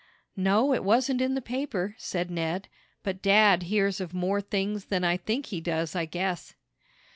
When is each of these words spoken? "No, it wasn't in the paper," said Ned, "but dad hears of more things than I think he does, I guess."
"No, 0.35 0.73
it 0.73 0.83
wasn't 0.83 1.21
in 1.21 1.35
the 1.35 1.43
paper," 1.43 1.93
said 1.99 2.31
Ned, 2.31 2.67
"but 3.03 3.21
dad 3.21 3.61
hears 3.61 4.01
of 4.01 4.15
more 4.15 4.41
things 4.41 4.85
than 4.85 5.03
I 5.03 5.15
think 5.15 5.45
he 5.53 5.61
does, 5.61 5.95
I 5.95 6.05
guess." 6.05 6.55